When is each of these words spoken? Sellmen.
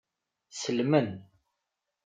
Sellmen. 0.59 1.09